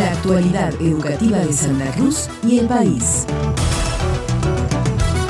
[0.00, 3.26] La actualidad educativa de Santa Cruz y el país.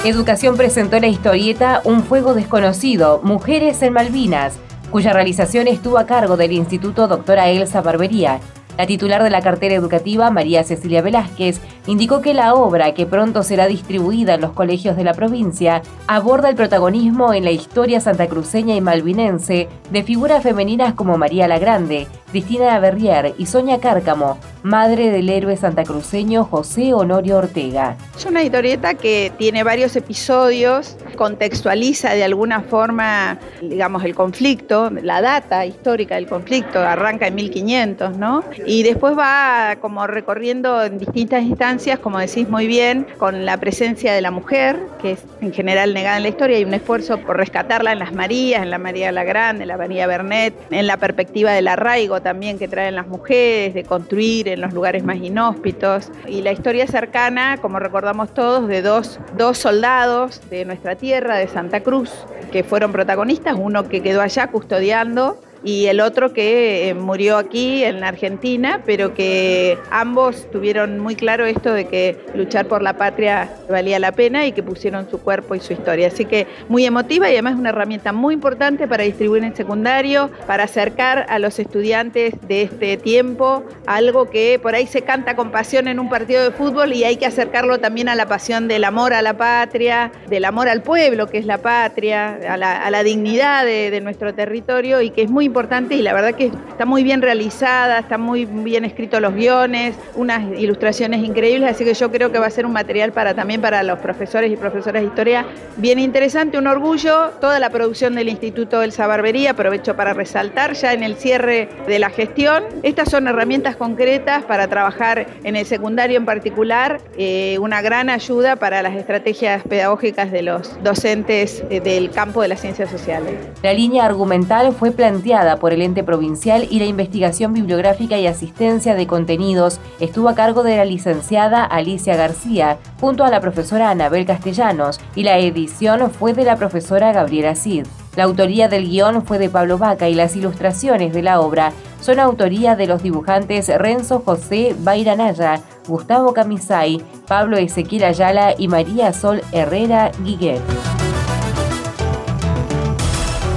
[0.05, 4.61] Educación presentó la historieta Un fuego desconocido, Mujeres en Malvinas,
[4.93, 8.39] cuya realización estuvo a cargo del Instituto Doctora Elsa Barbería
[8.81, 13.43] la titular de la cartera educativa, María Cecilia Velázquez, indicó que la obra, que pronto
[13.43, 18.75] será distribuida en los colegios de la provincia, aborda el protagonismo en la historia santacruceña
[18.75, 25.11] y malvinense de figuras femeninas como María la Grande, Cristina Berrier y Sonia Cárcamo, madre
[25.11, 27.97] del héroe santacruceño José Honorio Ortega.
[28.17, 35.21] Es una historieta que tiene varios episodios, contextualiza de alguna forma, digamos, el conflicto, la
[35.21, 38.45] data histórica del conflicto, arranca en 1500, ¿no?
[38.65, 44.13] Y después va como recorriendo en distintas instancias, como decís muy bien, con la presencia
[44.13, 47.37] de la mujer, que es en general negada en la historia, y un esfuerzo por
[47.37, 50.97] rescatarla en las Marías, en la María la Grande, en la María Bernet, en la
[50.97, 56.11] perspectiva del arraigo también que traen las mujeres, de construir en los lugares más inhóspitos.
[56.27, 61.49] Y la historia cercana, como recordamos todos, de dos, dos soldados de nuestra tierra, de
[61.49, 62.11] Santa Cruz,
[62.53, 67.85] que fueron protagonistas, uno que quedó allá custodiando y el otro que eh, murió aquí
[67.85, 73.51] en Argentina, pero que ambos tuvieron muy claro esto de que luchar por la patria
[73.69, 76.09] valía la pena y que pusieron su cuerpo y su historia.
[76.09, 80.65] Así que muy emotiva y además una herramienta muy importante para distribuir en secundario, para
[80.65, 85.89] acercar a los estudiantes de este tiempo algo que por ahí se canta con pasión
[85.89, 89.13] en un partido de fútbol y hay que acercarlo también a la pasión del amor
[89.13, 93.91] a la patria, del amor al pueblo que es la patria, a la, dignidad de,
[93.91, 97.23] de nuestro territorio y que es muy importante y la verdad que está muy bien
[97.23, 102.39] realizada, están muy bien escritos los guiones, unas ilustraciones increíbles, así que yo creo que
[102.39, 105.45] va a ser un material para también para los profesores y profesoras de historia
[105.77, 110.93] bien interesante, un orgullo, toda la producción del Instituto Elsa Barbería, aprovecho para resaltar ya
[110.93, 116.17] en el cierre de la gestión, estas son herramientas concretas para trabajar en el secundario
[116.17, 122.11] en particular, eh, una gran ayuda para las estrategias pedagógicas de los docentes eh, del
[122.11, 123.35] campo de las ciencias sociales.
[123.63, 128.95] La línea argumental fue planteada por el ente provincial y la investigación bibliográfica y asistencia
[128.95, 134.27] de contenidos estuvo a cargo de la licenciada Alicia García, junto a la profesora Anabel
[134.27, 137.87] Castellanos, y la edición fue de la profesora Gabriela Cid.
[138.17, 142.19] La autoría del guion fue de Pablo Vaca y las ilustraciones de la obra son
[142.19, 149.43] autoría de los dibujantes Renzo José Bairanaya, Gustavo Camisay, Pablo Ezequiel Ayala y María Sol
[149.53, 150.61] Herrera Guiguet.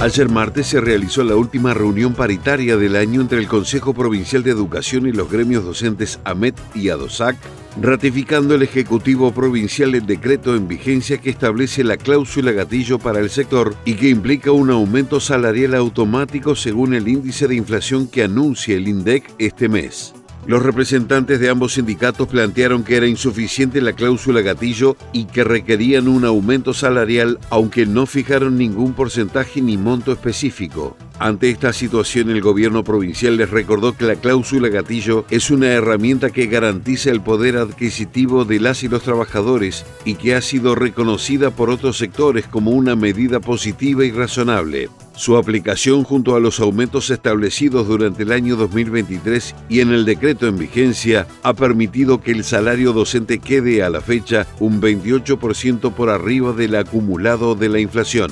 [0.00, 4.50] Ayer martes se realizó la última reunión paritaria del año entre el Consejo Provincial de
[4.50, 7.36] Educación y los gremios docentes AMET y ADOSAC,
[7.80, 13.30] ratificando el Ejecutivo Provincial el decreto en vigencia que establece la cláusula gatillo para el
[13.30, 18.76] sector y que implica un aumento salarial automático según el índice de inflación que anuncia
[18.76, 20.12] el INDEC este mes.
[20.46, 26.06] Los representantes de ambos sindicatos plantearon que era insuficiente la cláusula gatillo y que requerían
[26.06, 30.98] un aumento salarial, aunque no fijaron ningún porcentaje ni monto específico.
[31.18, 36.28] Ante esta situación, el gobierno provincial les recordó que la cláusula gatillo es una herramienta
[36.28, 41.52] que garantiza el poder adquisitivo de las y los trabajadores y que ha sido reconocida
[41.52, 44.90] por otros sectores como una medida positiva y razonable.
[45.16, 50.48] Su aplicación junto a los aumentos establecidos durante el año 2023 y en el decreto
[50.48, 56.10] en vigencia ha permitido que el salario docente quede a la fecha un 28% por
[56.10, 58.30] arriba del acumulado de la inflación.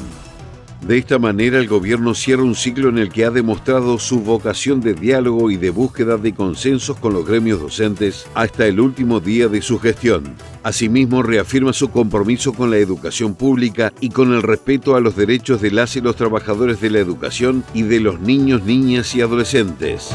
[0.87, 4.81] De esta manera, el gobierno cierra un ciclo en el que ha demostrado su vocación
[4.81, 9.47] de diálogo y de búsqueda de consensos con los gremios docentes hasta el último día
[9.47, 10.35] de su gestión.
[10.65, 15.61] Asimismo, reafirma su compromiso con la educación pública y con el respeto a los derechos
[15.61, 20.11] de las y los trabajadores de la educación y de los niños, niñas y adolescentes.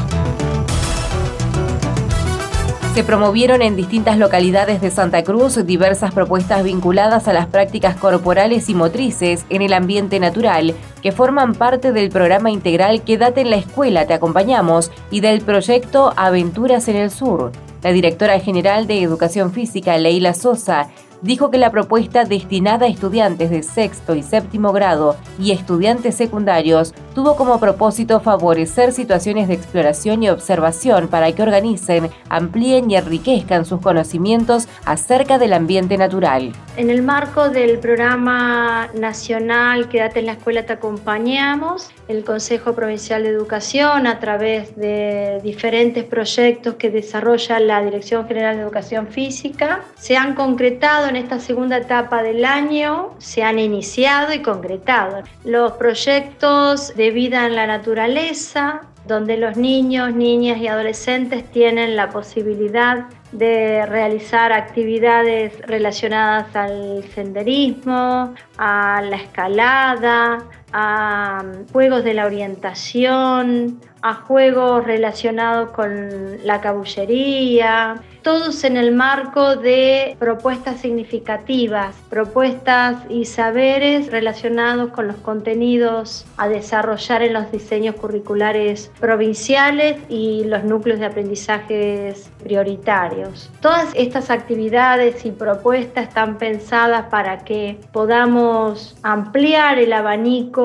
[2.98, 8.68] Se promovieron en distintas localidades de Santa Cruz diversas propuestas vinculadas a las prácticas corporales
[8.68, 13.56] y motrices en el ambiente natural, que forman parte del programa integral Quédate en la
[13.56, 17.52] escuela, te acompañamos, y del proyecto Aventuras en el Sur.
[17.84, 20.88] La directora general de Educación Física, Leila Sosa,
[21.22, 26.94] dijo que la propuesta destinada a estudiantes de sexto y séptimo grado y estudiantes secundarios
[27.14, 33.64] tuvo como propósito favorecer situaciones de exploración y observación para que organicen, amplíen y enriquezcan
[33.64, 36.52] sus conocimientos acerca del ambiente natural.
[36.76, 43.22] En el marco del programa nacional Quédate en la escuela, te acompañamos, el Consejo Provincial
[43.22, 49.82] de Educación a través de diferentes proyectos que desarrolla la Dirección General de Educación Física,
[49.96, 55.72] se han concretado en esta segunda etapa del año se han iniciado y concretado los
[55.72, 63.06] proyectos de vida en la naturaleza, donde los niños, niñas y adolescentes tienen la posibilidad
[63.32, 71.42] de realizar actividades relacionadas al senderismo, a la escalada, a
[71.72, 80.16] juegos de la orientación, a juegos relacionados con la cabullería, todos en el marco de
[80.18, 88.90] propuestas significativas, propuestas y saberes relacionados con los contenidos a desarrollar en los diseños curriculares
[89.00, 93.50] provinciales y los núcleos de aprendizajes prioritarios.
[93.60, 100.57] Todas estas actividades y propuestas están pensadas para que podamos ampliar el abanico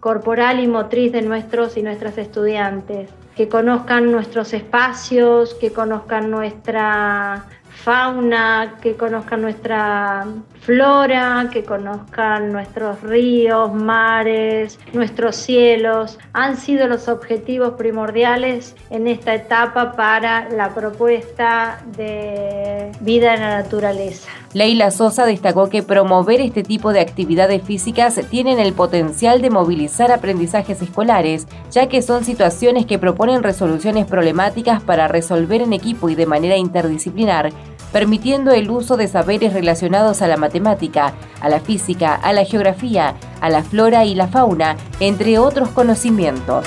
[0.00, 3.10] corporal y motriz de nuestros y nuestras estudiantes.
[3.36, 10.26] Que conozcan nuestros espacios, que conozcan nuestra fauna, que conozcan nuestra
[10.62, 16.18] flora, que conozcan nuestros ríos, mares, nuestros cielos.
[16.32, 23.62] Han sido los objetivos primordiales en esta etapa para la propuesta de vida en la
[23.62, 24.28] naturaleza.
[24.54, 30.12] Leila Sosa destacó que promover este tipo de actividades físicas tienen el potencial de movilizar
[30.12, 36.14] aprendizajes escolares, ya que son situaciones que proponen resoluciones problemáticas para resolver en equipo y
[36.14, 37.50] de manera interdisciplinar,
[37.92, 43.14] permitiendo el uso de saberes relacionados a la matemática, a la física, a la geografía,
[43.40, 46.66] a la flora y la fauna, entre otros conocimientos.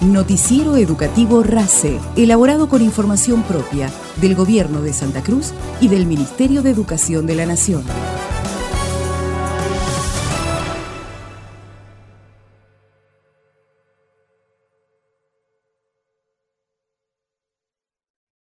[0.00, 3.90] Noticiero Educativo RACE, elaborado con información propia
[4.20, 7.82] del Gobierno de Santa Cruz y del Ministerio de Educación de la Nación.